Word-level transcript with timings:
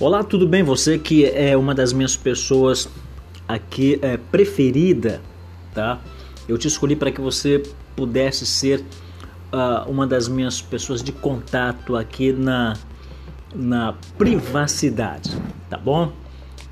Olá, 0.00 0.22
tudo 0.22 0.46
bem? 0.46 0.62
Você 0.62 0.96
que 0.96 1.24
é 1.24 1.56
uma 1.56 1.74
das 1.74 1.92
minhas 1.92 2.16
pessoas 2.16 2.88
aqui 3.48 3.98
é, 4.00 4.16
preferida, 4.16 5.20
tá? 5.74 5.98
Eu 6.46 6.56
te 6.56 6.68
escolhi 6.68 6.94
para 6.94 7.10
que 7.10 7.20
você 7.20 7.64
pudesse 7.96 8.46
ser 8.46 8.84
uh, 9.52 9.90
uma 9.90 10.06
das 10.06 10.28
minhas 10.28 10.62
pessoas 10.62 11.02
de 11.02 11.10
contato 11.10 11.96
aqui 11.96 12.32
na, 12.32 12.76
na 13.52 13.92
privacidade, 14.16 15.36
tá 15.68 15.76
bom? 15.76 16.12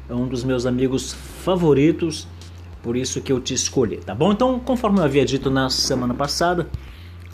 É 0.09 0.15
um 0.15 0.29
dos 0.29 0.45
meus 0.45 0.65
amigos 0.65 1.13
favoritos, 1.13 2.29
por 2.81 2.97
isso 2.97 3.21
que 3.21 3.33
eu 3.33 3.41
te 3.41 3.55
escolhi, 3.55 3.97
tá 3.97 4.15
bom? 4.15 4.31
Então, 4.31 4.61
conforme 4.61 5.01
eu 5.01 5.03
havia 5.03 5.25
dito 5.25 5.51
na 5.51 5.69
semana 5.69 6.15
passada, 6.15 6.69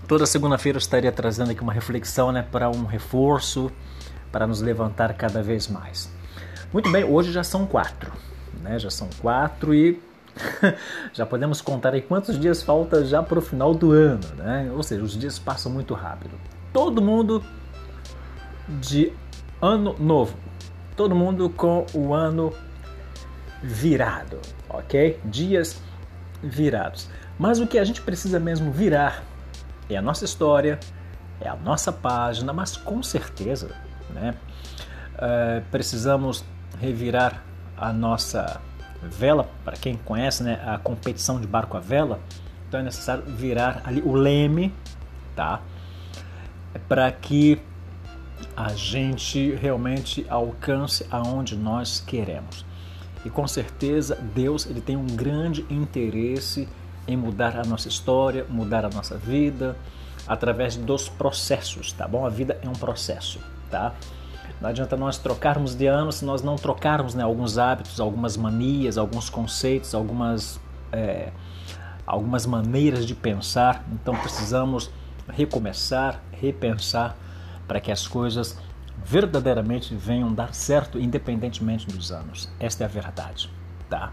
toda 0.09 0.25
segunda-feira 0.25 0.79
eu 0.79 0.81
estaria 0.81 1.13
trazendo 1.13 1.51
aqui 1.51 1.61
uma 1.61 1.75
reflexão, 1.75 2.33
né, 2.33 2.41
para 2.51 2.71
um 2.71 2.87
reforço 2.87 3.71
para 4.33 4.47
nos 4.47 4.63
levantar 4.63 5.13
cada 5.15 5.43
vez 5.43 5.69
mais. 5.69 6.11
Muito 6.73 6.91
bem, 6.91 7.05
hoje 7.05 7.31
já 7.31 7.45
são 7.45 7.67
quatro, 7.67 8.11
né? 8.63 8.79
Já 8.79 8.91
são 8.91 9.09
quatro 9.21 9.75
e 9.75 10.01
já 11.13 11.27
podemos 11.27 11.61
contar 11.61 11.93
aí 11.93 12.01
quantos 12.01 12.41
dias 12.41 12.63
falta 12.63 13.05
já 13.05 13.23
para 13.23 13.39
o 13.39 13.43
final 13.43 13.75
do 13.75 13.93
ano, 13.93 14.27
né? 14.39 14.73
Ou 14.75 14.83
seja, 14.83 15.03
os 15.03 15.13
dias 15.13 15.39
passam 15.39 15.71
muito 15.71 15.93
rápido. 15.93 16.35
Todo 16.73 17.03
mundo 17.03 17.45
de 18.81 19.13
ano 19.61 19.95
novo, 19.99 20.35
todo 20.97 21.15
mundo 21.15 21.51
com 21.51 21.85
o 21.93 22.15
ano 22.15 22.53
virado, 23.63 24.41
ok? 24.69 25.21
Dias 25.27 25.81
virados. 26.43 27.09
Mas 27.39 27.61
o 27.61 27.67
que 27.67 27.79
a 27.79 27.85
gente 27.85 28.01
precisa 28.01 28.41
mesmo 28.41 28.73
virar 28.73 29.23
é 29.91 29.97
a 29.97 30.03
nossa 30.03 30.25
história, 30.25 30.81
é 31.41 31.49
a 31.49 31.57
nossa 31.57 31.93
página, 31.93 32.53
mas 32.53 32.77
com 32.77 33.03
certeza 33.03 33.71
né? 34.13 34.35
Uh, 35.15 35.63
precisamos 35.71 36.45
revirar 36.81 37.43
a 37.77 37.93
nossa 37.93 38.61
vela, 39.03 39.49
para 39.65 39.77
quem 39.77 39.97
conhece 39.97 40.43
né, 40.43 40.63
a 40.65 40.79
competição 40.79 41.41
de 41.41 41.47
barco 41.47 41.77
a 41.77 41.81
vela, 41.81 42.21
então 42.69 42.81
é 42.81 42.83
necessário 42.83 43.25
virar 43.25 43.83
ali 43.85 44.01
o 44.01 44.15
leme, 44.15 44.73
tá? 45.35 45.61
Para 46.89 47.11
que 47.11 47.61
a 48.57 48.73
gente 48.73 49.55
realmente 49.57 50.25
alcance 50.29 51.07
aonde 51.11 51.57
nós 51.57 52.01
queremos. 52.01 52.65
E 53.25 53.31
com 53.31 53.47
certeza 53.47 54.17
Deus 54.35 54.67
ele 54.67 54.81
tem 54.81 54.97
um 54.97 55.07
grande 55.07 55.67
interesse 55.69 56.69
em 57.07 57.17
mudar 57.17 57.57
a 57.57 57.65
nossa 57.65 57.89
história, 57.89 58.47
mudar 58.49 58.85
a 58.85 58.89
nossa 58.89 59.17
vida 59.17 59.77
através 60.27 60.77
dos 60.77 61.09
processos, 61.09 61.93
tá 61.93 62.07
bom? 62.07 62.25
A 62.25 62.31
vida 62.31 62.59
é 62.63 62.69
um 62.69 62.73
processo 62.73 63.39
tá? 63.73 63.95
Não 64.61 64.69
adianta 64.69 64.97
nós 64.97 65.19
trocarmos 65.19 65.75
de 65.75 65.87
ano 65.87 66.13
se 66.13 66.25
nós 66.25 66.43
não 66.43 66.55
trocarmos 66.55 67.15
né, 67.15 67.25
alguns 67.25 67.59
hábitos, 67.59 67.99
algumas 67.99 68.37
manias, 68.37 68.97
alguns 68.97 69.29
conceitos, 69.29 69.93
algumas, 69.95 70.61
é, 70.93 71.33
algumas 72.07 72.47
maneiras 72.47 73.07
de 73.07 73.15
pensar. 73.15 73.85
Então 73.91 74.15
precisamos 74.15 74.91
recomeçar, 75.29 76.23
repensar 76.31 77.17
para 77.67 77.81
que 77.81 77.91
as 77.91 78.07
coisas 78.07 78.57
verdadeiramente 79.05 79.97
venham 79.97 80.33
dar 80.33 80.55
certo 80.55 81.01
independentemente 81.01 81.87
dos 81.89 82.13
anos. 82.13 82.49
Esta 82.61 82.85
é 82.85 82.87
a 82.87 82.89
verdade, 82.89 83.51
tá? 83.89 84.13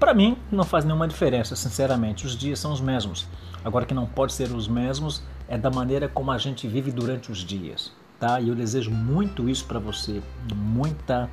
Para 0.00 0.14
mim 0.14 0.38
não 0.50 0.64
faz 0.64 0.84
nenhuma 0.84 1.06
diferença, 1.06 1.54
sinceramente. 1.56 2.24
Os 2.24 2.38
dias 2.38 2.58
são 2.58 2.72
os 2.72 2.80
mesmos. 2.80 3.26
Agora 3.62 3.84
que 3.84 3.92
não 3.92 4.06
pode 4.06 4.32
ser 4.32 4.50
os 4.50 4.66
mesmos 4.66 5.22
é 5.46 5.58
da 5.58 5.70
maneira 5.70 6.08
como 6.08 6.30
a 6.32 6.38
gente 6.38 6.66
vive 6.66 6.90
durante 6.90 7.30
os 7.30 7.38
dias 7.40 7.92
tá? 8.22 8.40
E 8.40 8.48
eu 8.48 8.54
desejo 8.54 8.92
muito 8.92 9.50
isso 9.50 9.64
para 9.64 9.80
você, 9.80 10.22
muita, 10.54 11.28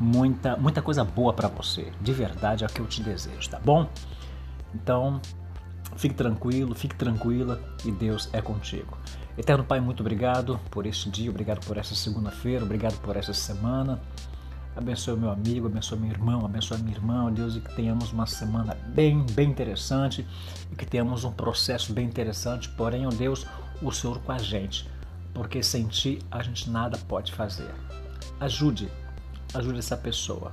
muita, 0.00 0.56
muita 0.56 0.80
coisa 0.80 1.04
boa 1.04 1.34
para 1.34 1.48
você. 1.48 1.92
De 2.00 2.14
verdade 2.14 2.64
é 2.64 2.66
o 2.66 2.70
que 2.70 2.80
eu 2.80 2.86
te 2.86 3.02
desejo, 3.02 3.50
tá 3.50 3.60
bom? 3.62 3.86
Então, 4.74 5.20
fique 5.96 6.14
tranquilo, 6.14 6.74
fique 6.74 6.94
tranquila 6.94 7.60
e 7.84 7.92
Deus 7.92 8.30
é 8.32 8.40
contigo. 8.40 8.96
Eterno 9.36 9.64
Pai, 9.64 9.80
muito 9.80 10.00
obrigado 10.00 10.58
por 10.70 10.86
este 10.86 11.10
dia, 11.10 11.28
obrigado 11.28 11.62
por 11.66 11.76
essa 11.76 11.94
segunda-feira, 11.94 12.64
obrigado 12.64 12.98
por 13.02 13.18
essa 13.18 13.34
semana. 13.34 14.00
Abençoe 14.74 15.18
meu 15.18 15.30
amigo, 15.30 15.66
abençoe 15.66 15.98
meu 15.98 16.10
irmão, 16.10 16.46
abençoe 16.46 16.78
minha 16.78 16.96
irmã, 16.96 17.30
Deus, 17.30 17.54
e 17.54 17.60
que 17.60 17.76
tenhamos 17.76 18.12
uma 18.12 18.26
semana 18.26 18.74
bem, 18.94 19.26
bem 19.32 19.50
interessante 19.50 20.26
e 20.72 20.74
que 20.74 20.86
tenhamos 20.86 21.22
um 21.22 21.30
processo 21.30 21.92
bem 21.92 22.06
interessante, 22.06 22.70
porém, 22.70 23.06
ó 23.06 23.10
Deus, 23.10 23.46
o 23.82 23.92
Senhor 23.92 24.18
com 24.20 24.32
a 24.32 24.38
gente 24.38 24.88
porque 25.34 25.62
sem 25.62 25.88
ti 25.88 26.20
a 26.30 26.42
gente 26.42 26.70
nada 26.70 26.96
pode 27.08 27.32
fazer. 27.32 27.70
Ajude, 28.40 28.88
ajude 29.52 29.80
essa 29.80 29.96
pessoa. 29.96 30.52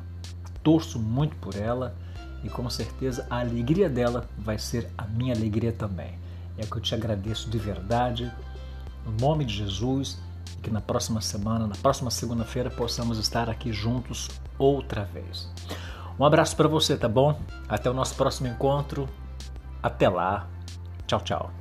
Torço 0.63 0.99
muito 0.99 1.35
por 1.37 1.55
ela 1.55 1.95
e 2.43 2.49
com 2.49 2.67
certeza 2.69 3.25
a 3.29 3.39
alegria 3.39 3.87
dela 3.87 4.27
vai 4.37 4.57
ser 4.57 4.89
a 4.97 5.05
minha 5.05 5.33
alegria 5.33 5.71
também. 5.71 6.19
É 6.57 6.65
que 6.65 6.75
eu 6.75 6.81
te 6.81 6.93
agradeço 6.93 7.49
de 7.49 7.57
verdade, 7.57 8.31
no 9.05 9.11
nome 9.13 9.45
de 9.45 9.55
Jesus, 9.55 10.19
que 10.61 10.69
na 10.69 10.81
próxima 10.81 11.21
semana, 11.21 11.65
na 11.65 11.75
próxima 11.75 12.11
segunda-feira, 12.11 12.69
possamos 12.69 13.17
estar 13.17 13.49
aqui 13.49 13.71
juntos 13.71 14.29
outra 14.57 15.03
vez. 15.05 15.49
Um 16.19 16.25
abraço 16.25 16.55
para 16.55 16.67
você, 16.67 16.97
tá 16.97 17.07
bom? 17.07 17.39
Até 17.67 17.89
o 17.89 17.93
nosso 17.93 18.15
próximo 18.15 18.47
encontro. 18.47 19.09
Até 19.81 20.07
lá. 20.07 20.47
Tchau, 21.07 21.21
tchau. 21.21 21.51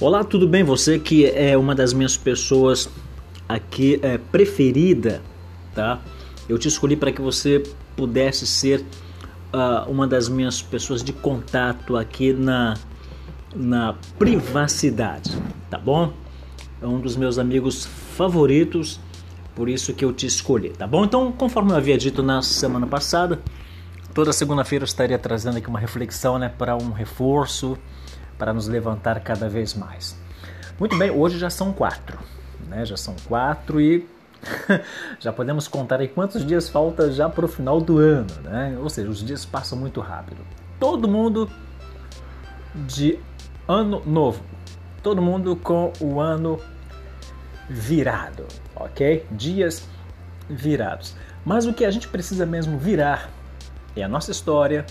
Olá, 0.00 0.24
tudo 0.24 0.48
bem? 0.48 0.64
Você 0.64 0.98
que 0.98 1.26
é 1.26 1.58
uma 1.58 1.74
das 1.74 1.92
minhas 1.92 2.16
pessoas 2.16 2.88
aqui 3.46 4.00
é, 4.02 4.16
preferida, 4.16 5.20
tá? 5.74 6.00
Eu 6.48 6.58
te 6.58 6.68
escolhi 6.68 6.96
para 6.96 7.12
que 7.12 7.20
você 7.20 7.62
pudesse 7.94 8.46
ser 8.46 8.80
uh, 9.52 9.90
uma 9.90 10.08
das 10.08 10.26
minhas 10.26 10.62
pessoas 10.62 11.04
de 11.04 11.12
contato 11.12 11.98
aqui 11.98 12.32
na, 12.32 12.78
na 13.54 13.94
privacidade, 14.18 15.36
tá 15.68 15.76
bom? 15.76 16.14
É 16.80 16.86
um 16.86 16.98
dos 16.98 17.14
meus 17.14 17.38
amigos 17.38 17.84
favoritos, 18.16 18.98
por 19.54 19.68
isso 19.68 19.92
que 19.92 20.02
eu 20.02 20.14
te 20.14 20.24
escolhi, 20.24 20.70
tá 20.70 20.86
bom? 20.86 21.04
Então, 21.04 21.30
conforme 21.30 21.72
eu 21.72 21.76
havia 21.76 21.98
dito 21.98 22.22
na 22.22 22.40
semana 22.40 22.86
passada, 22.86 23.38
toda 24.14 24.32
segunda-feira 24.32 24.82
eu 24.82 24.86
estaria 24.86 25.18
trazendo 25.18 25.58
aqui 25.58 25.68
uma 25.68 25.78
reflexão, 25.78 26.38
né, 26.38 26.48
para 26.48 26.74
um 26.74 26.90
reforço 26.90 27.76
para 28.40 28.54
nos 28.54 28.66
levantar 28.66 29.20
cada 29.20 29.50
vez 29.50 29.74
mais. 29.74 30.18
Muito 30.78 30.96
bem, 30.96 31.10
hoje 31.10 31.38
já 31.38 31.50
são 31.50 31.74
quatro, 31.74 32.18
né? 32.66 32.86
Já 32.86 32.96
são 32.96 33.14
quatro 33.28 33.78
e 33.78 34.08
já 35.20 35.30
podemos 35.30 35.68
contar 35.68 36.00
aí 36.00 36.08
quantos 36.08 36.44
dias 36.46 36.66
falta 36.66 37.12
já 37.12 37.28
para 37.28 37.44
o 37.44 37.48
final 37.48 37.82
do 37.82 37.98
ano, 37.98 38.32
né? 38.42 38.78
Ou 38.80 38.88
seja, 38.88 39.10
os 39.10 39.22
dias 39.22 39.44
passam 39.44 39.78
muito 39.78 40.00
rápido. 40.00 40.40
Todo 40.78 41.06
mundo 41.06 41.50
de 42.74 43.18
ano 43.68 44.02
novo, 44.06 44.42
todo 45.02 45.20
mundo 45.20 45.54
com 45.54 45.92
o 46.00 46.18
ano 46.18 46.58
virado, 47.68 48.46
ok? 48.74 49.26
Dias 49.30 49.86
virados. 50.48 51.14
Mas 51.44 51.66
o 51.66 51.74
que 51.74 51.84
a 51.84 51.90
gente 51.90 52.08
precisa 52.08 52.46
mesmo 52.46 52.78
virar 52.78 53.28
é 53.94 54.02
a 54.02 54.08
nossa 54.08 54.30
história, 54.30 54.86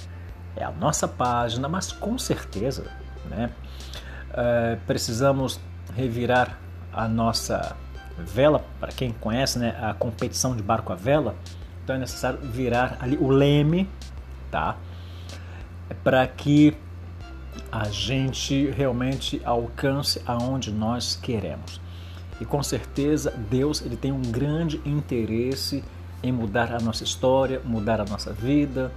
é 0.56 0.64
a 0.64 0.70
nossa 0.70 1.08
página, 1.08 1.68
mas 1.68 1.92
com 1.92 2.16
certeza 2.20 2.99
né? 3.26 3.50
Uh, 4.32 4.80
precisamos 4.86 5.60
revirar 5.96 6.60
a 6.94 7.08
nossa 7.08 7.76
vela, 8.18 8.64
para 8.80 8.92
quem 8.92 9.12
conhece 9.12 9.58
né, 9.60 9.78
a 9.82 9.94
competição 9.94 10.56
de 10.56 10.62
barco 10.62 10.92
a 10.92 10.96
vela, 10.96 11.36
então 11.84 11.96
é 11.96 12.00
necessário 12.00 12.40
virar 12.40 12.98
ali 13.00 13.18
o 13.18 13.30
leme, 13.30 13.90
tá? 14.52 14.78
Para 16.04 16.28
que 16.28 16.76
a 17.72 17.86
gente 17.90 18.70
realmente 18.72 19.42
alcance 19.44 20.22
aonde 20.26 20.72
nós 20.72 21.16
queremos. 21.16 21.82
E 22.40 22.46
com 22.46 22.62
certeza 22.64 23.32
Deus 23.50 23.82
ele 23.82 23.98
tem 23.98 24.12
um 24.12 24.22
grande 24.22 24.82
interesse 24.86 25.84
em 26.22 26.32
mudar 26.32 26.74
a 26.74 26.80
nossa 26.80 27.04
história, 27.04 27.62
mudar 27.64 28.00
a 28.02 28.06
nossa 28.06 28.32
vida 28.32 28.92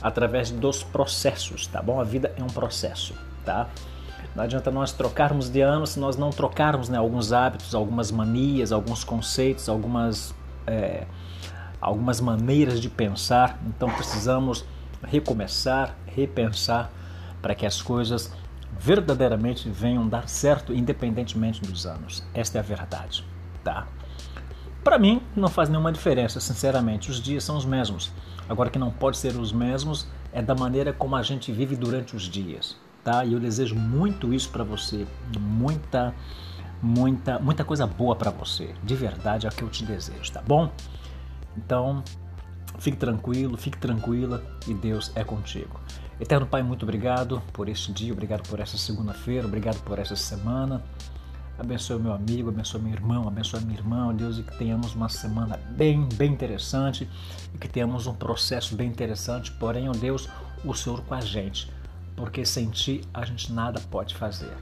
através 0.00 0.50
dos 0.50 0.82
processos, 0.82 1.66
tá 1.66 1.82
bom? 1.82 2.00
A 2.00 2.04
vida 2.04 2.32
é 2.36 2.42
um 2.42 2.48
processo 2.48 3.14
tá? 3.48 3.66
Não 4.36 4.44
adianta 4.44 4.70
nós 4.70 4.92
trocarmos 4.92 5.48
de 5.48 5.62
ano 5.62 5.86
se 5.86 5.98
nós 5.98 6.16
não 6.16 6.28
trocarmos 6.28 6.90
né, 6.90 6.98
alguns 6.98 7.32
hábitos, 7.32 7.74
algumas 7.74 8.12
manias, 8.12 8.72
alguns 8.72 9.02
conceitos, 9.02 9.70
algumas, 9.70 10.34
é, 10.66 11.06
algumas 11.80 12.20
maneiras 12.20 12.78
de 12.78 12.90
pensar. 12.90 13.58
Então 13.66 13.88
precisamos 13.88 14.66
recomeçar, 15.02 15.96
repensar 16.06 16.90
para 17.40 17.54
que 17.54 17.64
as 17.64 17.80
coisas 17.80 18.30
verdadeiramente 18.78 19.68
venham 19.70 20.06
dar 20.06 20.28
certo 20.28 20.74
independentemente 20.74 21.62
dos 21.62 21.86
anos. 21.86 22.22
Esta 22.34 22.58
é 22.58 22.60
a 22.60 22.62
verdade, 22.62 23.24
tá? 23.64 23.86
Para 24.84 24.98
mim, 24.98 25.22
não 25.34 25.48
faz 25.48 25.68
nenhuma 25.70 25.90
diferença, 25.90 26.38
sinceramente. 26.38 27.10
Os 27.10 27.20
dias 27.20 27.42
são 27.42 27.56
os 27.56 27.64
mesmos. 27.64 28.12
Agora, 28.48 28.70
que 28.70 28.78
não 28.78 28.90
pode 28.90 29.16
ser 29.16 29.34
os 29.36 29.52
mesmos 29.52 30.06
é 30.32 30.42
da 30.42 30.54
maneira 30.54 30.92
como 30.92 31.16
a 31.16 31.22
gente 31.22 31.50
vive 31.50 31.74
durante 31.74 32.14
os 32.14 32.22
dias, 32.22 32.76
tá? 33.08 33.24
E 33.24 33.32
eu 33.32 33.40
desejo 33.40 33.74
muito 33.74 34.34
isso 34.34 34.50
para 34.50 34.62
você, 34.62 35.06
muita, 35.40 36.14
muita, 36.82 37.38
muita 37.38 37.64
coisa 37.64 37.86
boa 37.86 38.14
para 38.14 38.30
você. 38.30 38.74
De 38.84 38.94
verdade 38.94 39.46
é 39.46 39.48
o 39.48 39.52
que 39.52 39.62
eu 39.62 39.70
te 39.70 39.82
desejo, 39.82 40.30
tá 40.30 40.42
bom? 40.46 40.70
Então, 41.56 42.04
fique 42.78 42.98
tranquilo, 42.98 43.56
fique 43.56 43.78
tranquila 43.78 44.44
e 44.66 44.74
Deus 44.74 45.10
é 45.14 45.24
contigo. 45.24 45.80
Eterno 46.20 46.46
Pai, 46.46 46.62
muito 46.62 46.82
obrigado 46.82 47.42
por 47.50 47.66
este 47.70 47.90
dia, 47.92 48.12
obrigado 48.12 48.46
por 48.46 48.60
essa 48.60 48.76
segunda-feira, 48.76 49.46
obrigado 49.46 49.82
por 49.84 49.98
essa 49.98 50.14
semana. 50.14 50.84
Abençoe 51.58 51.98
meu 51.98 52.12
amigo, 52.12 52.50
abençoe 52.50 52.82
meu 52.82 52.92
irmão, 52.92 53.26
abençoe 53.26 53.60
minha 53.62 53.78
irmã, 53.78 54.14
Deus, 54.14 54.38
e 54.38 54.42
que 54.42 54.56
tenhamos 54.58 54.94
uma 54.94 55.08
semana 55.08 55.58
bem, 55.70 56.06
bem 56.14 56.30
interessante 56.30 57.08
e 57.54 57.58
que 57.58 57.68
tenhamos 57.68 58.06
um 58.06 58.14
processo 58.14 58.76
bem 58.76 58.88
interessante. 58.88 59.50
Porém, 59.52 59.88
ó 59.88 59.92
Deus, 59.92 60.28
o 60.62 60.74
Senhor 60.74 61.00
com 61.00 61.14
a 61.14 61.20
gente, 61.20 61.68
porque 62.18 62.44
sem 62.44 62.68
Ti 62.68 63.00
a 63.14 63.24
gente 63.24 63.52
nada 63.52 63.80
pode 63.92 64.16
fazer. 64.16 64.52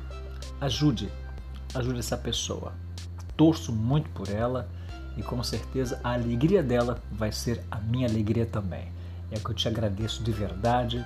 Ajude, 0.61 1.11
ajude 1.75 2.01
essa 2.01 2.17
pessoa. 2.17 2.75
Torço 3.35 3.73
muito 3.73 4.11
por 4.11 4.29
ela 4.29 4.69
e 5.17 5.23
com 5.23 5.43
certeza 5.43 5.99
a 6.05 6.13
alegria 6.13 6.63
dela 6.63 7.03
vai 7.11 7.33
ser 7.33 7.65
a 7.71 7.81
minha 7.81 8.07
alegria 8.07 8.45
também. 8.45 8.93
É 9.31 9.39
que 9.39 9.51
eu 9.51 9.55
te 9.55 9.67
agradeço 9.67 10.23
de 10.23 10.31
verdade, 10.31 11.05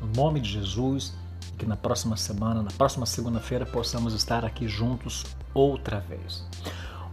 no 0.00 0.08
nome 0.08 0.40
de 0.40 0.50
Jesus 0.50 1.14
que 1.56 1.64
na 1.64 1.76
próxima 1.76 2.16
semana, 2.16 2.62
na 2.62 2.70
próxima 2.70 3.06
segunda-feira, 3.06 3.64
possamos 3.64 4.14
estar 4.14 4.44
aqui 4.44 4.68
juntos 4.68 5.24
outra 5.54 6.00
vez. 6.00 6.44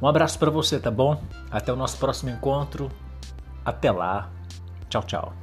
Um 0.01 0.07
abraço 0.07 0.37
para 0.39 0.51
você, 0.51 0.79
tá 0.79 0.91
bom? 0.91 1.21
Até 1.51 1.71
o 1.71 1.75
nosso 1.75 1.97
próximo 1.97 2.31
encontro. 2.31 2.91
Até 3.63 3.91
lá. 3.91 4.29
Tchau, 4.89 5.03
tchau. 5.03 5.33